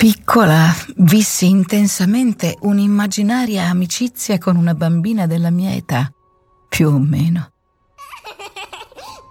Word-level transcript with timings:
piccola 0.00 0.74
vissi 0.96 1.46
intensamente 1.46 2.56
un'immaginaria 2.62 3.68
amicizia 3.68 4.38
con 4.38 4.56
una 4.56 4.72
bambina 4.72 5.26
della 5.26 5.50
mia 5.50 5.74
età, 5.74 6.10
più 6.70 6.88
o 6.88 6.98
meno. 6.98 7.52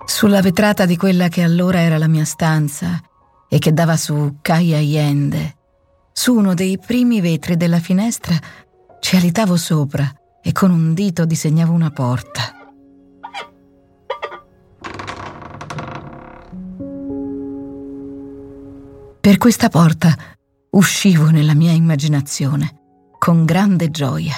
Sulla 0.06 0.42
vetrata 0.42 0.86
di 0.86 0.96
quella 0.96 1.28
che 1.28 1.42
allora 1.42 1.80
era 1.80 1.98
la 1.98 2.08
mia 2.08 2.24
stanza 2.24 3.02
e 3.50 3.58
che 3.58 3.74
dava 3.74 3.98
su 3.98 4.38
Caia 4.44 4.78
Allende, 4.78 5.58
su 6.14 6.36
uno 6.36 6.54
dei 6.54 6.78
primi 6.78 7.20
vetri 7.20 7.58
della 7.58 7.80
finestra, 7.80 8.40
ci 9.00 9.16
alitavo 9.16 9.58
sopra 9.58 10.08
e 10.40 10.52
con 10.52 10.70
un 10.70 10.94
dito 10.94 11.26
disegnavo 11.26 11.74
una 11.74 11.90
porta. 11.90 12.54
Per 19.20 19.38
questa 19.38 19.70
porta 19.70 20.38
uscivo 20.72 21.30
nella 21.30 21.56
mia 21.56 21.72
immaginazione 21.72 22.76
con 23.18 23.44
grande 23.46 23.90
gioia 23.90 24.36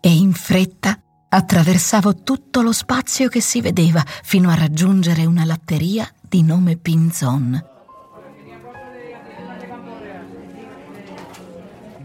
e 0.00 0.10
in 0.12 0.32
fretta 0.32 0.98
attraversavo 1.28 2.22
tutto 2.22 2.60
lo 2.60 2.72
spazio 2.72 3.28
che 3.28 3.40
si 3.40 3.60
vedeva 3.60 4.04
fino 4.22 4.50
a 4.50 4.54
raggiungere 4.54 5.24
una 5.24 5.44
latteria 5.44 6.08
di 6.20 6.42
nome 6.42 6.76
Pinzon. 6.76 7.64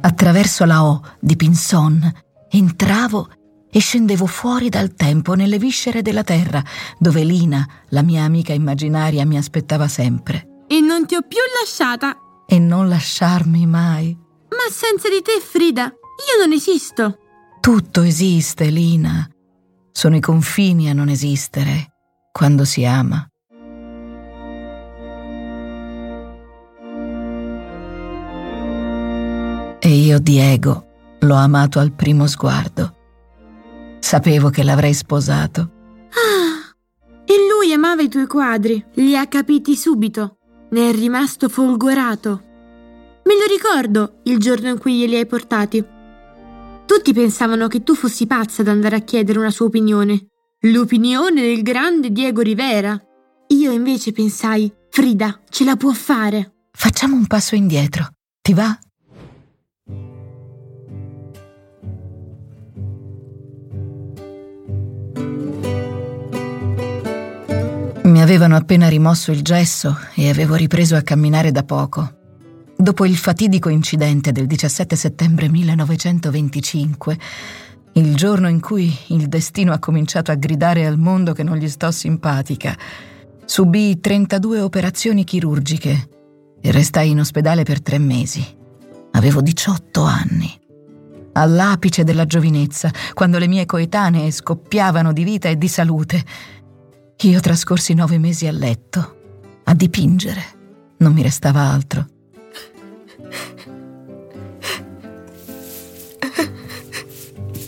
Attraverso 0.02 0.66
la 0.66 0.86
O 0.86 1.02
di 1.20 1.36
Pinzon 1.36 2.12
entravo 2.50 3.30
e 3.72 3.80
scendevo 3.80 4.26
fuori 4.26 4.70
dal 4.70 4.94
tempo 4.94 5.34
nelle 5.34 5.58
viscere 5.58 6.02
della 6.02 6.24
terra, 6.24 6.64
dove 6.98 7.24
Lina, 7.24 7.68
la 7.90 8.04
mia 8.04 8.24
amica 8.24 8.54
immaginaria, 8.54 9.26
mi 9.26 9.38
aspettava 9.38 9.88
sempre. 9.88 10.64
E 10.68 10.80
non 10.80 11.06
ti 11.06 11.16
ho 11.16 11.22
più 11.22 11.40
lasciata 11.60 12.16
e 12.48 12.60
non 12.60 12.88
lasciarmi 12.88 13.66
mai. 13.66 14.18
Ma 14.50 14.72
senza 14.72 15.10
di 15.10 15.22
te, 15.22 15.40
Frida, 15.42 15.84
io 15.86 16.46
non 16.46 16.54
esisto. 16.54 17.18
Tutto 17.60 18.02
esiste, 18.02 18.70
Lina. 18.70 19.28
Sono 19.92 20.16
i 20.16 20.20
confini 20.20 20.90
a 20.90 20.94
non 20.94 21.10
esistere 21.10 21.94
quando 22.32 22.66
si 22.66 22.86
ama. 22.86 23.28
E 29.80 29.90
io, 29.90 30.20
Diego, 30.20 30.86
l'ho 31.20 31.36
amato 31.36 31.80
al 31.80 31.94
primo 31.94 32.28
sguardo. 32.28 32.96
Sapevo 34.00 34.50
che 34.50 34.64
l'avrei 34.64 34.94
sposato. 34.94 35.72
Ah, 36.10 36.76
e 37.26 37.34
lui 37.50 37.72
amava 37.72 38.02
i 38.02 38.10
tuoi 38.10 38.28
quadri, 38.28 38.84
li 38.96 39.16
ha 39.16 39.28
capiti 39.28 39.76
subito. 39.76 40.38
Ne 40.76 40.90
è 40.90 40.92
rimasto 40.92 41.48
folgorato. 41.48 42.44
Me 43.24 43.34
lo 43.34 43.46
ricordo 43.48 44.20
il 44.24 44.38
giorno 44.40 44.68
in 44.68 44.78
cui 44.78 44.98
glieli 44.98 45.16
hai 45.16 45.26
portati. 45.26 45.82
Tutti 46.86 47.14
pensavano 47.14 47.70
che 47.70 47.82
tu 47.82 47.96
fossi 47.96 48.28
pazza 48.28 48.62
ad 48.62 48.68
andare 48.68 48.98
a 48.98 49.00
chiedere 49.00 49.40
una 49.40 49.52
sua 49.52 49.68
opinione. 49.68 50.26
L'opinione 50.64 51.44
del 51.44 51.62
grande 51.62 52.12
Diego 52.12 52.42
Rivera. 52.42 53.02
Io 53.48 53.72
invece 53.72 54.12
pensai, 54.12 54.70
Frida, 54.90 55.40
ce 55.50 55.64
la 55.64 55.78
può 55.78 55.94
fare. 55.94 56.66
Facciamo 56.74 57.16
un 57.16 57.26
passo 57.26 57.56
indietro. 57.56 58.10
Ti 58.42 58.54
va? 58.54 58.78
Avevano 68.26 68.56
appena 68.56 68.88
rimosso 68.88 69.32
il 69.32 69.44
gesso 69.44 70.00
e 70.16 70.30
avevo 70.30 70.56
ripreso 70.56 70.96
a 70.96 71.04
camminare 71.04 71.52
da 71.52 71.62
poco. 71.62 72.12
Dopo 72.76 73.06
il 73.06 73.16
fatidico 73.16 73.70
incidente 73.70 74.32
del 74.32 74.48
17 74.48 74.96
settembre 74.96 75.48
1925, 75.48 77.18
il 77.94 78.16
giorno 78.16 78.50
in 78.50 78.60
cui 78.60 78.92
il 79.10 79.28
destino 79.28 79.74
ha 79.74 79.80
cominciato 79.80 80.32
a 80.32 80.36
gridare 80.36 80.88
al 80.88 80.98
mondo 80.98 81.34
che 81.34 81.44
non 81.44 81.58
gli 81.58 81.70
sto 81.70 81.92
simpatica, 81.92 82.76
subì 83.46 84.00
32 84.00 84.60
operazioni 84.60 85.24
chirurgiche 85.24 86.10
e 86.60 86.72
restai 86.72 87.12
in 87.12 87.20
ospedale 87.20 87.62
per 87.62 87.80
tre 87.80 88.00
mesi. 88.00 88.44
Avevo 89.12 89.42
18 89.42 90.02
anni. 90.02 90.52
All'apice 91.34 92.04
della 92.04 92.26
giovinezza, 92.26 92.90
quando 93.14 93.38
le 93.38 93.48
mie 93.48 93.68
coetanee 93.68 94.32
scoppiavano 94.32 95.14
di 95.14 95.24
vita 95.24 95.48
e 95.48 95.60
di 95.60 95.68
salute, 95.68 96.24
io 97.30 97.40
trascorsi 97.40 97.94
nove 97.94 98.18
mesi 98.18 98.46
a 98.46 98.52
letto, 98.52 99.16
a 99.64 99.74
dipingere. 99.74 100.44
Non 100.98 101.14
mi 101.14 101.22
restava 101.22 101.62
altro. 101.62 102.08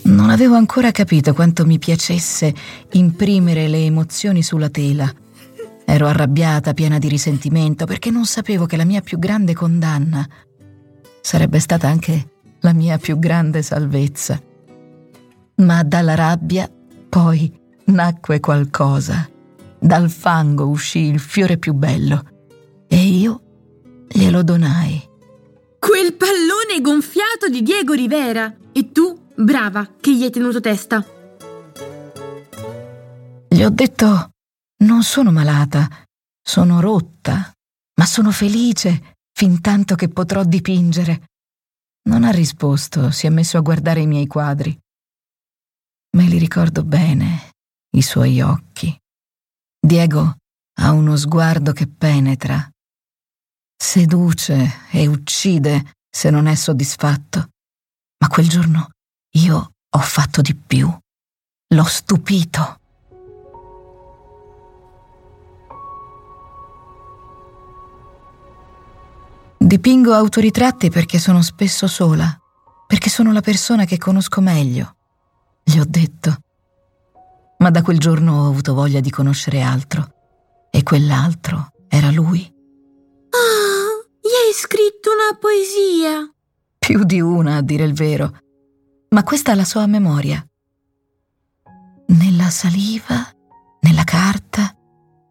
Non 0.04 0.30
avevo 0.30 0.56
ancora 0.56 0.92
capito 0.92 1.34
quanto 1.34 1.66
mi 1.66 1.80
piacesse 1.80 2.54
imprimere 2.92 3.68
le 3.68 3.86
emozioni 3.86 4.44
sulla 4.44 4.70
tela. 4.70 5.12
Ero 5.86 6.08
arrabbiata, 6.08 6.74
piena 6.74 6.98
di 6.98 7.08
risentimento, 7.08 7.86
perché 7.86 8.12
non 8.12 8.26
sapevo 8.26 8.66
che 8.66 8.78
la 8.78 8.86
mia 8.86 9.02
più 9.02 9.18
grande 9.18 9.54
condanna 9.54 10.28
sarebbe 11.22 11.60
stata 11.60 11.88
anche 11.88 12.32
la 12.60 12.74
mia 12.74 12.98
più 12.98 13.18
grande 13.18 13.62
salvezza. 13.62 14.42
Ma 15.56 15.84
dalla 15.84 16.16
rabbia 16.16 16.70
poi 17.10 17.52
nacque 17.86 18.40
qualcosa 18.40 19.30
dal 19.88 20.12
fango 20.12 20.68
uscì 20.68 21.00
il 21.00 21.20
fiore 21.20 21.58
più 21.58 21.74
bello 21.74 22.86
e 22.88 22.98
io 22.98 24.06
glielo 24.08 24.44
donai. 24.44 25.02
Quel 25.80 26.14
pallone 26.14 26.82
gonfiato 26.82 27.48
di 27.50 27.64
Diego 27.64 27.94
Rivera! 27.94 28.56
E 28.72 28.92
tu, 28.92 29.30
brava, 29.36 29.96
che 30.00 30.16
gli 30.16 30.24
hai 30.24 30.30
tenuto 30.30 30.60
testa. 30.60 31.04
Gli 33.48 33.64
ho 33.64 33.70
detto, 33.70 34.32
non 34.84 35.02
sono 35.02 35.32
malata, 35.32 35.88
sono 36.40 36.80
rotta, 36.80 37.52
ma 37.96 38.06
sono 38.06 38.32
felice 38.32 39.16
fin 39.32 39.62
tanto 39.62 39.96
che 39.96 40.10
potrò 40.10 40.44
dipingere. 40.44 41.30
Non 42.04 42.24
ha 42.24 42.32
risposto, 42.32 43.10
si 43.10 43.26
è 43.26 43.30
messo 43.30 43.58
a 43.58 43.62
guardare 43.62 44.02
i 44.02 44.08
miei 44.08 44.28
quadri. 44.28 44.78
Me 46.18 46.24
li 46.26 46.38
ricordo 46.38 46.84
bene, 46.84 47.52
i 47.96 48.02
suoi 48.02 48.42
occhi. 48.42 48.96
Diego 49.88 50.36
ha 50.82 50.92
uno 50.92 51.16
sguardo 51.16 51.72
che 51.72 51.88
penetra, 51.88 52.70
seduce 53.74 54.82
e 54.92 55.08
uccide 55.08 55.94
se 56.10 56.30
non 56.30 56.48
è 56.48 56.56
soddisfatto. 56.56 57.52
Ma 58.20 58.28
quel 58.28 58.50
giorno 58.50 58.90
io 59.36 59.72
ho 59.90 60.00
fatto 60.00 60.42
di 60.42 60.54
più. 60.56 60.94
L'ho 61.74 61.84
stupito. 61.86 62.80
Dipingo 69.58 70.14
autoritratti 70.14 70.90
perché 70.90 71.18
sono 71.18 71.42
spesso 71.42 71.88
sola, 71.88 72.38
perché 72.86 73.10
sono 73.10 73.32
la 73.32 73.42
persona 73.42 73.86
che 73.86 73.98
conosco 73.98 74.42
meglio. 74.42 74.98
Gli 75.64 75.80
ho 75.80 75.86
detto 75.88 76.42
ma 77.58 77.70
da 77.72 77.82
quel 77.82 77.98
giorno 77.98 78.44
ho 78.44 78.48
avuto 78.50 78.74
voglia 78.74 79.00
di 79.00 79.10
conoscere 79.10 79.62
altro. 79.62 80.14
E 80.70 80.84
quell'altro 80.84 81.72
era 81.88 82.12
lui. 82.12 82.42
Ah, 82.42 84.06
gli 84.22 84.48
hai 84.48 84.54
scritto 84.54 85.10
una 85.12 85.38
poesia. 85.40 86.32
Più 86.78 87.04
di 87.04 87.20
una, 87.20 87.58
a 87.58 87.62
dire 87.62 87.84
il 87.84 87.94
vero. 87.94 88.38
Ma 89.10 89.24
questa 89.24 89.54
è 89.54 89.56
la 89.56 89.66
sua 89.66 89.88
memoria. 89.88 90.46
Nella 92.08 92.50
saliva, 92.50 93.28
nella 93.82 94.04
carta, 94.04 94.76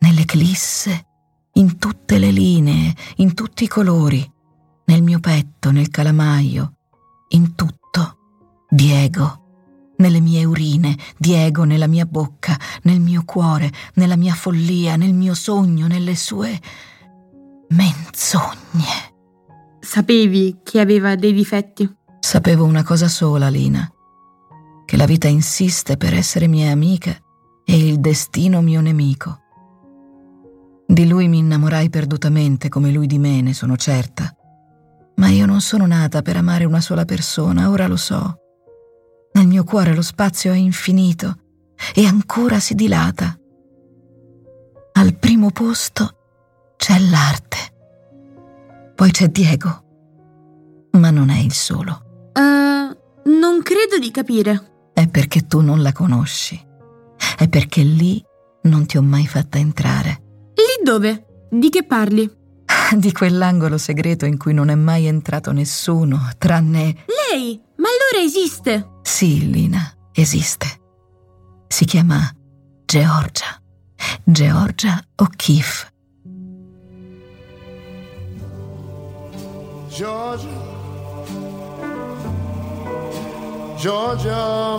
nell'eclisse, 0.00 1.06
in 1.52 1.78
tutte 1.78 2.18
le 2.18 2.30
linee, 2.30 2.94
in 3.16 3.34
tutti 3.34 3.64
i 3.64 3.68
colori, 3.68 4.30
nel 4.86 5.02
mio 5.02 5.20
petto, 5.20 5.70
nel 5.70 5.88
calamaio, 5.88 6.74
in 7.28 7.54
tutto. 7.54 8.18
Diego 8.68 9.45
nelle 9.96 10.20
mie 10.20 10.44
urine, 10.44 10.96
Diego 11.16 11.64
nella 11.64 11.86
mia 11.86 12.06
bocca, 12.06 12.58
nel 12.82 13.00
mio 13.00 13.22
cuore, 13.24 13.70
nella 13.94 14.16
mia 14.16 14.34
follia, 14.34 14.96
nel 14.96 15.14
mio 15.14 15.34
sogno, 15.34 15.86
nelle 15.86 16.16
sue 16.16 16.60
menzogne. 17.68 19.14
Sapevi 19.80 20.58
che 20.62 20.80
aveva 20.80 21.14
dei 21.14 21.32
difetti? 21.32 21.88
Sapevo 22.20 22.64
una 22.64 22.82
cosa 22.82 23.08
sola, 23.08 23.48
Lina, 23.48 23.88
che 24.84 24.96
la 24.96 25.06
vita 25.06 25.28
insiste 25.28 25.96
per 25.96 26.14
essere 26.14 26.48
mia 26.48 26.72
amica 26.72 27.16
e 27.64 27.76
il 27.76 28.00
destino 28.00 28.60
mio 28.60 28.80
nemico. 28.80 29.40
Di 30.86 31.08
lui 31.08 31.28
mi 31.28 31.38
innamorai 31.38 31.90
perdutamente 31.90 32.68
come 32.68 32.90
lui 32.90 33.06
di 33.06 33.18
me, 33.18 33.40
ne 33.40 33.52
sono 33.54 33.76
certa. 33.76 34.32
Ma 35.16 35.28
io 35.28 35.46
non 35.46 35.60
sono 35.60 35.86
nata 35.86 36.22
per 36.22 36.36
amare 36.36 36.64
una 36.64 36.80
sola 36.80 37.04
persona, 37.04 37.70
ora 37.70 37.86
lo 37.86 37.96
so. 37.96 38.36
Nel 39.36 39.48
mio 39.48 39.64
cuore 39.64 39.94
lo 39.94 40.00
spazio 40.00 40.50
è 40.52 40.56
infinito 40.56 41.36
e 41.94 42.06
ancora 42.06 42.58
si 42.58 42.74
dilata. 42.74 43.38
Al 44.92 45.14
primo 45.14 45.50
posto 45.50 46.72
c'è 46.78 46.98
l'arte. 46.98 47.58
Poi 48.94 49.10
c'è 49.10 49.28
Diego. 49.28 49.84
ma 50.92 51.10
non 51.10 51.28
è 51.28 51.38
il 51.38 51.52
solo. 51.52 52.30
Uh, 52.32 53.28
non 53.28 53.60
credo 53.62 53.98
di 54.00 54.10
capire. 54.10 54.88
È 54.94 55.06
perché 55.06 55.46
tu 55.46 55.60
non 55.60 55.82
la 55.82 55.92
conosci. 55.92 56.58
È 57.36 57.46
perché 57.46 57.82
lì 57.82 58.24
non 58.62 58.86
ti 58.86 58.96
ho 58.96 59.02
mai 59.02 59.26
fatta 59.26 59.58
entrare. 59.58 60.22
Lì 60.54 60.82
dove? 60.82 61.46
Di 61.50 61.68
che 61.68 61.84
parli? 61.84 62.26
Di 62.96 63.12
quell'angolo 63.12 63.76
segreto 63.76 64.24
in 64.24 64.38
cui 64.38 64.54
non 64.54 64.70
è 64.70 64.74
mai 64.74 65.04
entrato 65.04 65.52
nessuno, 65.52 66.30
tranne... 66.38 67.04
Lei! 67.30 67.60
Ma 67.76 67.88
allora 67.88 68.24
esiste! 68.24 68.94
Sì, 69.06 69.48
Lina, 69.50 69.94
esiste. 70.12 70.66
Si 71.68 71.84
chiama 71.84 72.28
Georgia. 72.86 73.62
Georgia 74.24 75.00
O'Keeffe. 75.14 75.88
Georgia, 79.88 80.48
Georgia, 83.78 84.78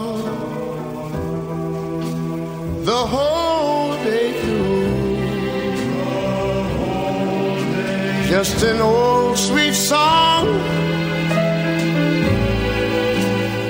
the 2.83 3.06
whole 3.07 3.95
day 4.03 4.33
through. 4.41 4.88
Just 8.27 8.62
an 8.63 8.81
old 8.81 9.38
sweet 9.38 9.73
song 9.73 10.76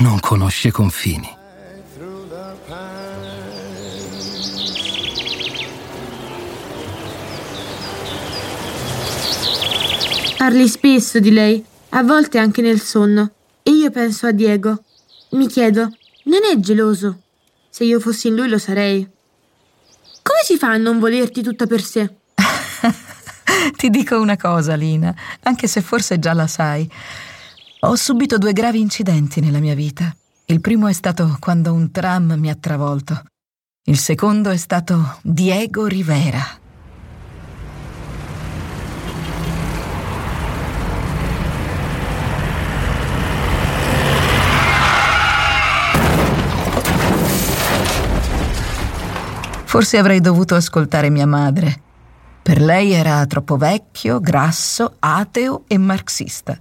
non 0.00 0.18
conosce 0.20 0.70
confini. 0.70 1.40
Parli 10.36 10.66
spesso 10.66 11.20
di 11.20 11.30
lei, 11.30 11.64
a 11.90 12.02
volte 12.02 12.38
anche 12.38 12.62
nel 12.62 12.80
sonno, 12.80 13.30
e 13.62 13.70
io 13.70 13.90
penso 13.90 14.26
a 14.26 14.32
Diego. 14.32 14.82
Mi 15.30 15.46
chiedo, 15.46 15.82
non 16.24 16.40
è 16.52 16.58
geloso? 16.58 17.20
Se 17.70 17.84
io 17.84 18.00
fossi 18.00 18.28
in 18.28 18.34
lui 18.34 18.48
lo 18.48 18.58
sarei. 18.58 19.08
Come 20.22 20.40
si 20.44 20.56
fa 20.56 20.72
a 20.72 20.76
non 20.78 20.98
volerti 20.98 21.42
tutta 21.42 21.66
per 21.66 21.80
sé? 21.82 22.12
Ti 23.76 23.88
dico 23.88 24.20
una 24.20 24.36
cosa, 24.36 24.74
Lina, 24.74 25.14
anche 25.42 25.68
se 25.68 25.80
forse 25.80 26.18
già 26.18 26.32
la 26.32 26.48
sai. 26.48 26.90
Ho 27.84 27.96
subito 27.96 28.38
due 28.38 28.52
gravi 28.52 28.78
incidenti 28.78 29.40
nella 29.40 29.58
mia 29.58 29.74
vita. 29.74 30.14
Il 30.44 30.60
primo 30.60 30.86
è 30.86 30.92
stato 30.92 31.36
quando 31.40 31.72
un 31.72 31.90
tram 31.90 32.34
mi 32.38 32.48
ha 32.48 32.54
travolto. 32.54 33.24
Il 33.86 33.98
secondo 33.98 34.50
è 34.50 34.56
stato 34.56 35.18
Diego 35.20 35.86
Rivera. 35.86 36.40
Forse 49.64 49.98
avrei 49.98 50.20
dovuto 50.20 50.54
ascoltare 50.54 51.10
mia 51.10 51.26
madre. 51.26 51.82
Per 52.42 52.60
lei 52.60 52.92
era 52.92 53.26
troppo 53.26 53.56
vecchio, 53.56 54.20
grasso, 54.20 54.94
ateo 55.00 55.64
e 55.66 55.78
marxista. 55.78 56.56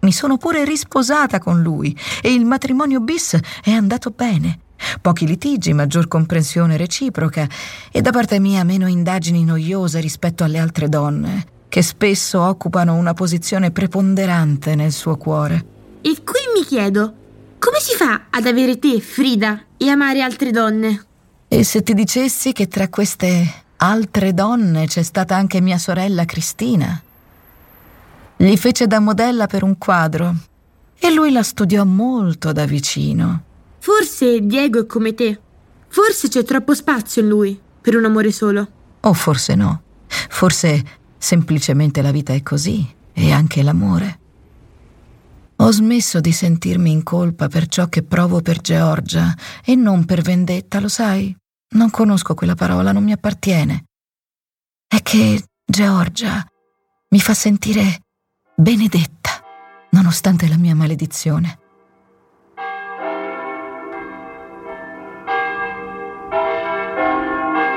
Mi 0.00 0.12
sono 0.12 0.36
pure 0.36 0.64
risposata 0.64 1.38
con 1.38 1.60
lui 1.60 1.96
e 2.22 2.32
il 2.32 2.44
matrimonio 2.44 3.00
bis 3.00 3.38
è 3.62 3.72
andato 3.72 4.10
bene. 4.10 4.60
Pochi 5.00 5.26
litigi, 5.26 5.72
maggior 5.72 6.06
comprensione 6.06 6.76
reciproca 6.76 7.48
e 7.90 8.00
da 8.00 8.10
parte 8.10 8.38
mia 8.38 8.62
meno 8.62 8.86
indagini 8.86 9.44
noiose 9.44 10.00
rispetto 10.00 10.44
alle 10.44 10.58
altre 10.58 10.88
donne, 10.88 11.44
che 11.68 11.82
spesso 11.82 12.40
occupano 12.40 12.94
una 12.94 13.12
posizione 13.12 13.72
preponderante 13.72 14.76
nel 14.76 14.92
suo 14.92 15.16
cuore. 15.16 15.64
E 16.00 16.22
qui 16.22 16.40
mi 16.54 16.64
chiedo, 16.64 17.12
come 17.58 17.80
si 17.80 17.96
fa 17.96 18.26
ad 18.30 18.46
avere 18.46 18.78
te, 18.78 19.00
Frida, 19.00 19.64
e 19.76 19.88
amare 19.88 20.22
altre 20.22 20.52
donne? 20.52 21.04
E 21.48 21.64
se 21.64 21.82
ti 21.82 21.94
dicessi 21.94 22.52
che 22.52 22.68
tra 22.68 22.88
queste 22.88 23.64
altre 23.78 24.32
donne 24.32 24.86
c'è 24.86 25.02
stata 25.02 25.34
anche 25.34 25.60
mia 25.60 25.78
sorella 25.78 26.24
Cristina? 26.24 27.02
Gli 28.40 28.56
fece 28.56 28.86
da 28.86 29.00
modella 29.00 29.48
per 29.48 29.64
un 29.64 29.76
quadro 29.78 30.32
e 30.96 31.12
lui 31.12 31.32
la 31.32 31.42
studiò 31.42 31.84
molto 31.84 32.52
da 32.52 32.66
vicino. 32.66 33.42
Forse 33.80 34.46
Diego 34.46 34.82
è 34.82 34.86
come 34.86 35.12
te. 35.12 35.40
Forse 35.88 36.28
c'è 36.28 36.44
troppo 36.44 36.72
spazio 36.72 37.20
in 37.20 37.28
lui 37.28 37.60
per 37.80 37.96
un 37.96 38.04
amore 38.04 38.30
solo. 38.30 38.68
O 39.00 39.12
forse 39.12 39.56
no. 39.56 39.82
Forse 40.06 40.84
semplicemente 41.18 42.00
la 42.00 42.12
vita 42.12 42.32
è 42.32 42.40
così 42.44 42.88
e 43.12 43.32
anche 43.32 43.60
l'amore. 43.64 44.20
Ho 45.56 45.72
smesso 45.72 46.20
di 46.20 46.30
sentirmi 46.30 46.92
in 46.92 47.02
colpa 47.02 47.48
per 47.48 47.66
ciò 47.66 47.88
che 47.88 48.04
provo 48.04 48.40
per 48.40 48.60
Georgia 48.60 49.34
e 49.64 49.74
non 49.74 50.04
per 50.04 50.22
vendetta, 50.22 50.78
lo 50.78 50.86
sai? 50.86 51.36
Non 51.70 51.90
conosco 51.90 52.34
quella 52.34 52.54
parola, 52.54 52.92
non 52.92 53.02
mi 53.02 53.10
appartiene. 53.10 53.86
È 54.86 55.02
che 55.02 55.42
Georgia 55.64 56.46
mi 57.08 57.20
fa 57.20 57.34
sentire 57.34 58.02
benedetta, 58.60 59.30
nonostante 59.90 60.48
la 60.48 60.56
mia 60.56 60.74
maledizione. 60.74 61.60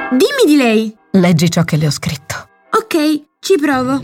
Dimmi 0.10 0.44
di 0.46 0.56
lei. 0.56 0.98
Leggi 1.12 1.52
ciò 1.52 1.64
che 1.64 1.78
le 1.78 1.86
ho 1.86 1.92
scritto. 1.92 2.50
Ok, 2.72 3.26
ci 3.40 3.58
provo. 3.60 4.04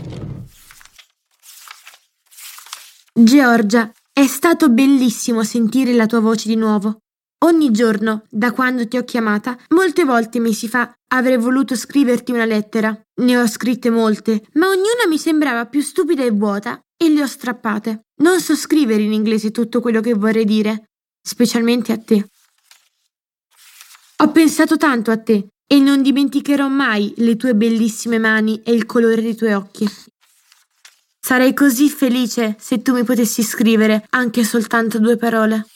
Georgia, 3.12 3.90
è 4.12 4.26
stato 4.28 4.68
bellissimo 4.68 5.42
sentire 5.42 5.92
la 5.92 6.06
tua 6.06 6.20
voce 6.20 6.48
di 6.48 6.54
nuovo. 6.54 6.98
Ogni 7.44 7.72
giorno, 7.72 8.22
da 8.30 8.52
quando 8.52 8.86
ti 8.86 8.96
ho 8.96 9.02
chiamata, 9.02 9.58
molte 9.70 10.04
volte 10.04 10.38
mesi 10.38 10.68
fa 10.68 10.92
avrei 11.08 11.36
voluto 11.36 11.74
scriverti 11.74 12.32
una 12.32 12.44
lettera. 12.44 12.98
Ne 13.20 13.38
ho 13.38 13.46
scritte 13.46 13.90
molte, 13.90 14.42
ma 14.54 14.68
ognuna 14.68 15.06
mi 15.08 15.18
sembrava 15.18 15.66
più 15.66 15.80
stupida 15.80 16.24
e 16.24 16.30
vuota 16.30 16.80
e 16.96 17.08
le 17.08 17.22
ho 17.22 17.26
strappate. 17.26 18.06
Non 18.22 18.40
so 18.40 18.54
scrivere 18.54 19.02
in 19.02 19.12
inglese 19.12 19.50
tutto 19.50 19.80
quello 19.80 20.00
che 20.00 20.14
vorrei 20.14 20.44
dire, 20.44 20.90
specialmente 21.22 21.92
a 21.92 21.98
te. 21.98 22.28
Ho 24.20 24.32
pensato 24.32 24.76
tanto 24.76 25.10
a 25.10 25.18
te 25.18 25.48
e 25.66 25.78
non 25.78 26.02
dimenticherò 26.02 26.68
mai 26.68 27.12
le 27.18 27.36
tue 27.36 27.54
bellissime 27.54 28.18
mani 28.18 28.62
e 28.62 28.72
il 28.72 28.86
colore 28.86 29.22
dei 29.22 29.36
tuoi 29.36 29.52
occhi. 29.52 29.88
Sarei 31.20 31.52
così 31.52 31.90
felice 31.90 32.56
se 32.58 32.80
tu 32.80 32.94
mi 32.94 33.04
potessi 33.04 33.42
scrivere 33.42 34.06
anche 34.10 34.44
soltanto 34.44 34.98
due 34.98 35.16
parole. 35.16 35.66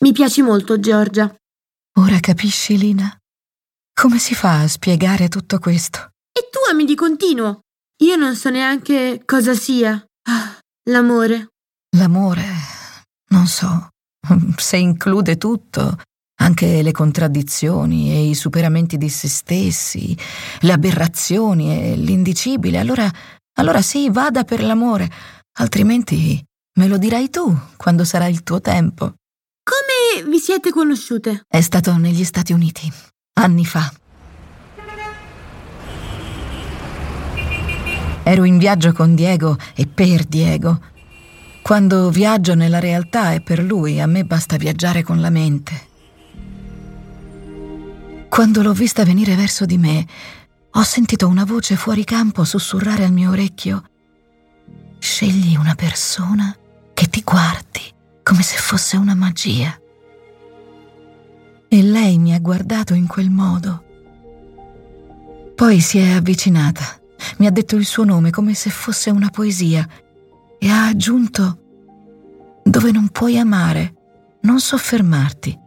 Mi 0.00 0.12
piaci 0.12 0.42
molto, 0.42 0.80
Giorgia. 0.80 1.32
Ora 1.98 2.20
capisci, 2.20 2.78
Lina? 2.78 3.12
Come 3.92 4.20
si 4.20 4.36
fa 4.36 4.60
a 4.60 4.68
spiegare 4.68 5.26
tutto 5.26 5.58
questo? 5.58 6.12
E 6.30 6.48
tu 6.48 6.60
ami 6.70 6.84
di 6.84 6.94
continuo. 6.94 7.62
Io 8.04 8.14
non 8.14 8.36
so 8.36 8.50
neanche 8.50 9.22
cosa 9.24 9.52
sia. 9.54 10.00
Ah, 10.28 10.56
l'amore. 10.90 11.48
L'amore? 11.96 12.44
Non 13.30 13.48
so. 13.48 13.88
Se 14.56 14.76
include 14.76 15.38
tutto, 15.38 15.98
anche 16.40 16.82
le 16.82 16.92
contraddizioni 16.92 18.12
e 18.12 18.28
i 18.28 18.34
superamenti 18.36 18.96
di 18.96 19.08
se 19.08 19.26
stessi, 19.26 20.16
le 20.60 20.72
aberrazioni 20.72 21.82
e 21.82 21.96
l'indicibile, 21.96 22.78
allora, 22.78 23.10
allora 23.54 23.82
sì, 23.82 24.08
vada 24.08 24.44
per 24.44 24.62
l'amore, 24.62 25.10
altrimenti 25.58 26.40
me 26.78 26.86
lo 26.86 26.96
dirai 26.96 27.28
tu 27.28 27.52
quando 27.76 28.04
sarà 28.04 28.28
il 28.28 28.44
tuo 28.44 28.60
tempo. 28.60 29.14
Vi 30.24 30.38
siete 30.38 30.70
conosciute? 30.70 31.44
È 31.46 31.60
stato 31.60 31.96
negli 31.96 32.24
Stati 32.24 32.52
Uniti, 32.52 32.90
anni 33.34 33.64
fa. 33.64 33.92
Ero 38.24 38.44
in 38.44 38.58
viaggio 38.58 38.92
con 38.92 39.14
Diego 39.14 39.56
e 39.74 39.86
per 39.86 40.24
Diego. 40.24 40.80
Quando 41.62 42.10
viaggio 42.10 42.54
nella 42.54 42.80
realtà 42.80 43.32
è 43.32 43.40
per 43.40 43.62
lui, 43.62 44.00
a 44.00 44.06
me 44.06 44.24
basta 44.24 44.56
viaggiare 44.56 45.02
con 45.02 45.20
la 45.20 45.30
mente. 45.30 45.86
Quando 48.28 48.62
l'ho 48.62 48.72
vista 48.72 49.04
venire 49.04 49.34
verso 49.34 49.64
di 49.64 49.78
me, 49.78 50.06
ho 50.72 50.82
sentito 50.82 51.26
una 51.26 51.44
voce 51.44 51.76
fuori 51.76 52.04
campo 52.04 52.44
sussurrare 52.44 53.04
al 53.04 53.12
mio 53.12 53.30
orecchio 53.30 53.82
scegli 54.98 55.56
una 55.56 55.74
persona 55.74 56.54
che 56.92 57.08
ti 57.08 57.22
guardi 57.22 57.80
come 58.22 58.42
se 58.42 58.56
fosse 58.56 58.96
una 58.96 59.14
magia. 59.14 59.78
E 61.68 61.82
lei 61.82 62.18
mi 62.18 62.34
ha 62.34 62.40
guardato 62.40 62.94
in 62.94 63.06
quel 63.06 63.30
modo. 63.30 63.84
Poi 65.54 65.80
si 65.80 65.98
è 65.98 66.12
avvicinata, 66.12 66.84
mi 67.38 67.46
ha 67.46 67.50
detto 67.50 67.76
il 67.76 67.84
suo 67.84 68.04
nome 68.04 68.30
come 68.30 68.54
se 68.54 68.70
fosse 68.70 69.10
una 69.10 69.28
poesia 69.28 69.86
e 70.58 70.68
ha 70.68 70.86
aggiunto 70.86 71.58
dove 72.62 72.90
non 72.90 73.08
puoi 73.08 73.38
amare, 73.38 73.94
non 74.42 74.60
soffermarti. 74.60 75.58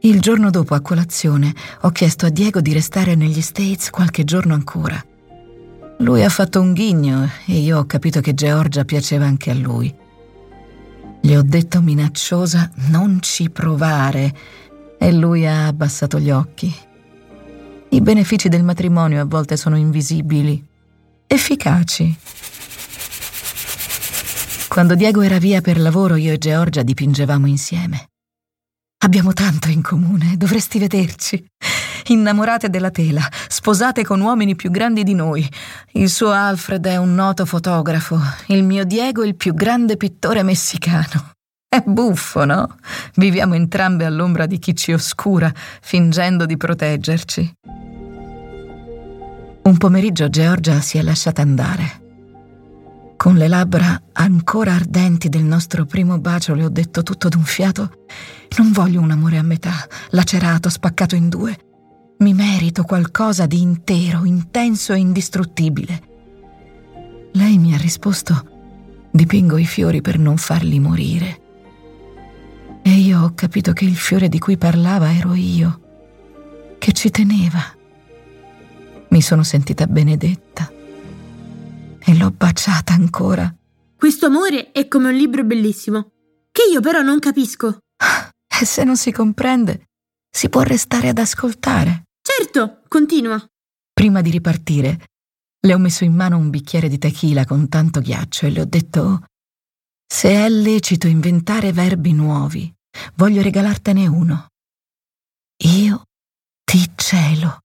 Il 0.00 0.20
giorno 0.20 0.50
dopo 0.50 0.74
a 0.74 0.80
colazione 0.80 1.54
ho 1.82 1.90
chiesto 1.90 2.26
a 2.26 2.30
Diego 2.30 2.60
di 2.60 2.72
restare 2.72 3.14
negli 3.14 3.40
States 3.40 3.90
qualche 3.90 4.24
giorno 4.24 4.54
ancora. 4.54 5.02
Lui 5.98 6.22
ha 6.22 6.28
fatto 6.28 6.60
un 6.60 6.72
ghigno 6.72 7.28
e 7.46 7.58
io 7.58 7.78
ho 7.78 7.86
capito 7.86 8.20
che 8.20 8.34
Georgia 8.34 8.84
piaceva 8.84 9.26
anche 9.26 9.50
a 9.50 9.54
lui. 9.54 9.94
Gli 11.26 11.34
ho 11.34 11.42
detto 11.42 11.82
minacciosa 11.82 12.70
non 12.90 13.18
ci 13.20 13.50
provare 13.50 14.32
e 14.96 15.12
lui 15.12 15.44
ha 15.44 15.66
abbassato 15.66 16.20
gli 16.20 16.30
occhi. 16.30 16.72
I 17.88 18.00
benefici 18.00 18.48
del 18.48 18.62
matrimonio 18.62 19.22
a 19.22 19.24
volte 19.24 19.56
sono 19.56 19.76
invisibili, 19.76 20.64
efficaci. 21.26 22.16
Quando 24.68 24.94
Diego 24.94 25.22
era 25.22 25.38
via 25.38 25.60
per 25.60 25.80
lavoro 25.80 26.14
io 26.14 26.32
e 26.32 26.38
Georgia 26.38 26.84
dipingevamo 26.84 27.48
insieme. 27.48 28.10
Abbiamo 28.98 29.32
tanto 29.32 29.68
in 29.68 29.82
comune, 29.82 30.36
dovresti 30.36 30.78
vederci 30.78 31.44
innamorate 32.08 32.68
della 32.68 32.90
tela, 32.90 33.22
sposate 33.48 34.04
con 34.04 34.20
uomini 34.20 34.54
più 34.54 34.70
grandi 34.70 35.02
di 35.02 35.14
noi. 35.14 35.48
Il 35.92 36.10
suo 36.10 36.30
Alfred 36.30 36.86
è 36.86 36.96
un 36.96 37.14
noto 37.14 37.46
fotografo, 37.46 38.18
il 38.46 38.62
mio 38.62 38.84
Diego 38.84 39.24
il 39.24 39.36
più 39.36 39.54
grande 39.54 39.96
pittore 39.96 40.42
messicano. 40.42 41.32
È 41.68 41.82
buffo, 41.84 42.44
no? 42.44 42.76
Viviamo 43.14 43.54
entrambe 43.54 44.04
all'ombra 44.04 44.46
di 44.46 44.58
chi 44.58 44.74
ci 44.74 44.92
oscura, 44.92 45.52
fingendo 45.54 46.46
di 46.46 46.56
proteggerci. 46.56 47.52
Un 49.62 49.76
pomeriggio 49.78 50.28
Georgia 50.28 50.80
si 50.80 50.96
è 50.98 51.02
lasciata 51.02 51.42
andare. 51.42 52.04
Con 53.16 53.34
le 53.34 53.48
labbra 53.48 54.00
ancora 54.12 54.74
ardenti 54.74 55.28
del 55.28 55.42
nostro 55.42 55.86
primo 55.86 56.18
bacio 56.18 56.54
le 56.54 56.64
ho 56.64 56.68
detto 56.68 57.02
tutto 57.02 57.28
d'un 57.28 57.42
fiato 57.42 58.04
non 58.58 58.72
voglio 58.72 59.00
un 59.00 59.10
amore 59.10 59.36
a 59.36 59.42
metà, 59.42 59.86
lacerato, 60.10 60.70
spaccato 60.70 61.14
in 61.14 61.28
due. 61.28 61.65
Mi 62.18 62.32
merito 62.32 62.84
qualcosa 62.84 63.44
di 63.44 63.60
intero, 63.60 64.24
intenso 64.24 64.94
e 64.94 64.98
indistruttibile. 64.98 66.02
Lei 67.32 67.58
mi 67.58 67.74
ha 67.74 67.76
risposto, 67.76 69.08
dipingo 69.10 69.58
i 69.58 69.66
fiori 69.66 70.00
per 70.00 70.18
non 70.18 70.38
farli 70.38 70.78
morire. 70.78 71.42
E 72.82 72.90
io 72.90 73.20
ho 73.20 73.34
capito 73.34 73.74
che 73.74 73.84
il 73.84 73.96
fiore 73.96 74.30
di 74.30 74.38
cui 74.38 74.56
parlava 74.56 75.12
ero 75.12 75.34
io, 75.34 75.80
che 76.78 76.92
ci 76.92 77.10
teneva. 77.10 77.60
Mi 79.08 79.20
sono 79.20 79.42
sentita 79.42 79.86
benedetta 79.86 80.72
e 81.98 82.16
l'ho 82.16 82.30
baciata 82.30 82.94
ancora. 82.94 83.54
Questo 83.94 84.26
amore 84.26 84.72
è 84.72 84.88
come 84.88 85.08
un 85.10 85.16
libro 85.16 85.44
bellissimo, 85.44 86.12
che 86.50 86.62
io 86.72 86.80
però 86.80 87.02
non 87.02 87.18
capisco. 87.18 87.80
E 88.58 88.64
se 88.64 88.84
non 88.84 88.96
si 88.96 89.12
comprende, 89.12 89.88
si 90.30 90.48
può 90.48 90.62
restare 90.62 91.08
ad 91.10 91.18
ascoltare. 91.18 92.05
Certo, 92.38 92.82
continua. 92.88 93.42
Prima 93.94 94.20
di 94.20 94.30
ripartire, 94.30 95.06
le 95.66 95.72
ho 95.72 95.78
messo 95.78 96.04
in 96.04 96.14
mano 96.14 96.36
un 96.36 96.50
bicchiere 96.50 96.86
di 96.86 96.98
tequila 96.98 97.46
con 97.46 97.66
tanto 97.70 98.00
ghiaccio 98.00 98.44
e 98.44 98.50
le 98.50 98.60
ho 98.60 98.66
detto: 98.66 99.24
Se 100.06 100.28
è 100.28 100.46
lecito 100.50 101.06
inventare 101.06 101.72
verbi 101.72 102.12
nuovi, 102.12 102.70
voglio 103.14 103.40
regalartene 103.40 104.06
uno. 104.06 104.48
Io 105.64 106.02
ti 106.62 106.92
celo, 106.94 107.60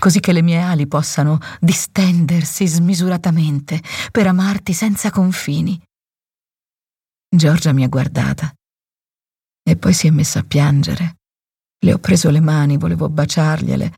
così 0.00 0.18
che 0.18 0.32
le 0.32 0.42
mie 0.42 0.60
ali 0.60 0.88
possano 0.88 1.38
distendersi 1.60 2.66
smisuratamente 2.66 3.80
per 4.10 4.26
amarti 4.26 4.72
senza 4.72 5.12
confini. 5.12 5.80
Giorgia 7.28 7.72
mi 7.72 7.84
ha 7.84 7.88
guardata 7.88 8.52
e 9.62 9.76
poi 9.76 9.92
si 9.92 10.08
è 10.08 10.10
messa 10.10 10.40
a 10.40 10.44
piangere. 10.44 11.17
Le 11.80 11.92
ho 11.92 11.98
preso 11.98 12.30
le 12.30 12.40
mani, 12.40 12.76
volevo 12.76 13.08
baciargliele, 13.08 13.94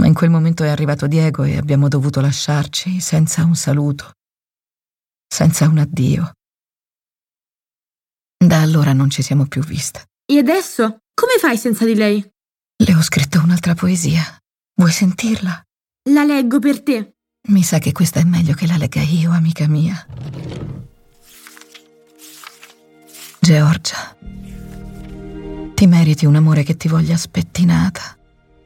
ma 0.00 0.06
in 0.06 0.14
quel 0.14 0.30
momento 0.30 0.64
è 0.64 0.68
arrivato 0.68 1.06
Diego 1.06 1.44
e 1.44 1.56
abbiamo 1.56 1.88
dovuto 1.88 2.20
lasciarci 2.20 3.00
senza 3.00 3.44
un 3.44 3.54
saluto, 3.54 4.12
senza 5.26 5.68
un 5.68 5.78
addio. 5.78 6.32
Da 8.38 8.60
allora 8.60 8.92
non 8.92 9.10
ci 9.10 9.22
siamo 9.22 9.46
più 9.46 9.62
viste. 9.62 10.06
E 10.24 10.38
adesso? 10.38 10.98
Come 11.14 11.38
fai 11.38 11.56
senza 11.56 11.84
di 11.84 11.94
lei? 11.94 12.24
Le 12.78 12.94
ho 12.94 13.02
scritto 13.02 13.40
un'altra 13.40 13.74
poesia. 13.74 14.22
Vuoi 14.74 14.92
sentirla? 14.92 15.62
La 16.10 16.24
leggo 16.24 16.58
per 16.58 16.82
te. 16.82 17.16
Mi 17.48 17.62
sa 17.62 17.78
che 17.78 17.92
questa 17.92 18.20
è 18.20 18.24
meglio 18.24 18.54
che 18.54 18.66
la 18.66 18.76
legga 18.76 19.00
io, 19.00 19.30
amica 19.30 19.66
mia. 19.66 20.06
Georgia. 23.40 24.16
Ti 25.76 25.86
meriti 25.86 26.24
un 26.24 26.36
amore 26.36 26.62
che 26.62 26.78
ti 26.78 26.88
voglia 26.88 27.18
spettinata, 27.18 28.16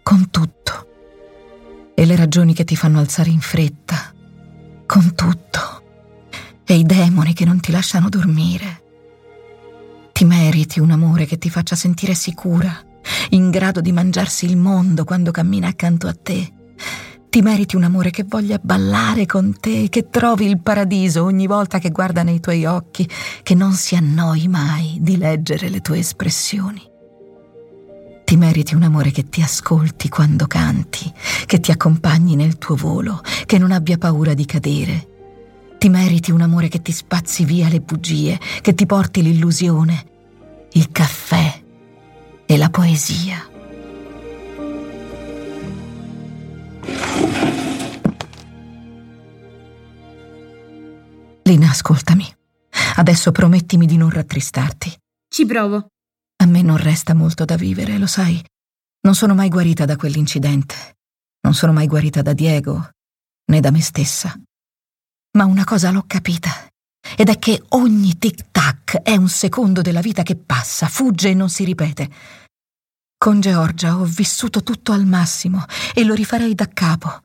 con 0.00 0.30
tutto. 0.30 0.86
E 1.92 2.06
le 2.06 2.14
ragioni 2.14 2.54
che 2.54 2.62
ti 2.62 2.76
fanno 2.76 3.00
alzare 3.00 3.30
in 3.30 3.40
fretta, 3.40 4.14
con 4.86 5.12
tutto. 5.16 5.82
E 6.62 6.74
i 6.76 6.84
demoni 6.84 7.32
che 7.32 7.44
non 7.44 7.58
ti 7.58 7.72
lasciano 7.72 8.08
dormire. 8.08 8.82
Ti 10.12 10.24
meriti 10.24 10.78
un 10.78 10.92
amore 10.92 11.26
che 11.26 11.36
ti 11.36 11.50
faccia 11.50 11.74
sentire 11.74 12.14
sicura, 12.14 12.80
in 13.30 13.50
grado 13.50 13.80
di 13.80 13.90
mangiarsi 13.90 14.46
il 14.46 14.56
mondo 14.56 15.02
quando 15.02 15.32
cammina 15.32 15.66
accanto 15.66 16.06
a 16.06 16.14
te. 16.14 16.52
Ti 17.28 17.42
meriti 17.42 17.74
un 17.74 17.82
amore 17.82 18.10
che 18.10 18.22
voglia 18.22 18.60
ballare 18.62 19.26
con 19.26 19.58
te, 19.58 19.88
che 19.88 20.10
trovi 20.10 20.46
il 20.46 20.60
paradiso 20.60 21.24
ogni 21.24 21.48
volta 21.48 21.80
che 21.80 21.90
guarda 21.90 22.22
nei 22.22 22.38
tuoi 22.38 22.66
occhi, 22.66 23.10
che 23.42 23.56
non 23.56 23.72
si 23.72 23.96
annoi 23.96 24.46
mai 24.46 24.98
di 25.00 25.16
leggere 25.16 25.68
le 25.70 25.80
tue 25.80 25.98
espressioni. 25.98 26.89
Ti 28.30 28.36
meriti 28.36 28.76
un 28.76 28.84
amore 28.84 29.10
che 29.10 29.28
ti 29.28 29.42
ascolti 29.42 30.08
quando 30.08 30.46
canti, 30.46 31.12
che 31.46 31.58
ti 31.58 31.72
accompagni 31.72 32.36
nel 32.36 32.58
tuo 32.58 32.76
volo, 32.76 33.22
che 33.44 33.58
non 33.58 33.72
abbia 33.72 33.98
paura 33.98 34.34
di 34.34 34.44
cadere. 34.46 35.08
Ti 35.78 35.88
meriti 35.88 36.30
un 36.30 36.40
amore 36.40 36.68
che 36.68 36.80
ti 36.80 36.92
spazzi 36.92 37.44
via 37.44 37.68
le 37.68 37.80
bugie, 37.80 38.38
che 38.62 38.72
ti 38.72 38.86
porti 38.86 39.22
l'illusione, 39.22 40.06
il 40.74 40.92
caffè 40.92 41.60
e 42.46 42.56
la 42.56 42.70
poesia. 42.70 43.48
Lina, 51.42 51.68
ascoltami. 51.68 52.32
Adesso 52.94 53.32
promettimi 53.32 53.86
di 53.86 53.96
non 53.96 54.10
rattristarti. 54.10 54.96
Ci 55.28 55.46
provo. 55.46 55.89
A 56.40 56.46
me 56.46 56.62
non 56.62 56.78
resta 56.78 57.12
molto 57.12 57.44
da 57.44 57.56
vivere, 57.56 57.98
lo 57.98 58.06
sai. 58.06 58.42
Non 59.02 59.14
sono 59.14 59.34
mai 59.34 59.50
guarita 59.50 59.84
da 59.84 59.96
quell'incidente. 59.96 60.96
Non 61.42 61.52
sono 61.52 61.72
mai 61.72 61.86
guarita 61.86 62.22
da 62.22 62.32
Diego, 62.32 62.92
né 63.50 63.60
da 63.60 63.70
me 63.70 63.82
stessa. 63.82 64.34
Ma 65.36 65.44
una 65.44 65.64
cosa 65.64 65.90
l'ho 65.90 66.04
capita. 66.06 66.50
Ed 67.14 67.28
è 67.28 67.38
che 67.38 67.62
ogni 67.70 68.16
tic-tac 68.16 69.02
è 69.02 69.16
un 69.16 69.28
secondo 69.28 69.82
della 69.82 70.00
vita 70.00 70.22
che 70.22 70.36
passa, 70.36 70.88
fugge 70.88 71.28
e 71.28 71.34
non 71.34 71.50
si 71.50 71.64
ripete. 71.64 72.10
Con 73.18 73.40
Georgia 73.40 73.98
ho 73.98 74.04
vissuto 74.04 74.62
tutto 74.62 74.92
al 74.92 75.04
massimo 75.04 75.66
e 75.94 76.04
lo 76.04 76.14
rifarei 76.14 76.54
da 76.54 76.68
capo. 76.68 77.20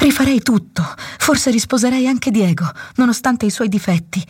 Rifarei 0.00 0.42
tutto, 0.42 0.84
forse 1.18 1.50
risposerei 1.50 2.06
anche 2.06 2.30
Diego, 2.30 2.70
nonostante 2.96 3.46
i 3.46 3.50
suoi 3.50 3.68
difetti. 3.68 4.24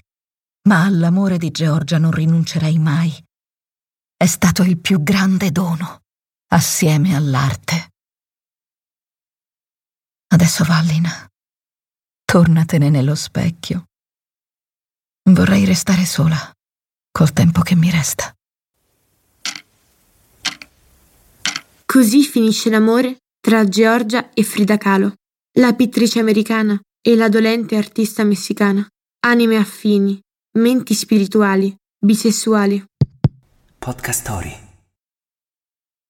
Ma 0.66 0.84
all'amore 0.84 1.36
di 1.36 1.50
Georgia 1.50 1.98
non 1.98 2.10
rinuncerei 2.10 2.78
mai 2.78 3.22
è 4.22 4.26
stato 4.26 4.62
il 4.62 4.78
più 4.78 5.02
grande 5.02 5.50
dono, 5.50 6.02
assieme 6.48 7.16
all'arte. 7.16 7.92
Adesso 10.26 10.62
Vallina, 10.64 11.26
tornatene 12.26 12.90
nello 12.90 13.14
specchio. 13.14 13.86
Vorrei 15.30 15.64
restare 15.64 16.04
sola 16.04 16.52
col 17.10 17.32
tempo 17.32 17.62
che 17.62 17.74
mi 17.74 17.90
resta. 17.90 18.30
Così 21.86 22.22
finisce 22.22 22.68
l'amore 22.68 23.20
tra 23.40 23.64
Georgia 23.64 24.34
e 24.34 24.44
Frida 24.44 24.76
Kahlo, 24.76 25.14
la 25.58 25.72
pittrice 25.72 26.20
americana 26.20 26.78
e 27.00 27.16
la 27.16 27.30
dolente 27.30 27.74
artista 27.76 28.22
messicana. 28.24 28.86
Anime 29.20 29.56
affini, 29.56 30.20
menti 30.58 30.92
spirituali, 30.92 31.74
bisessuali. 31.98 32.84
Podcast 33.80 34.20
Story. 34.20 34.69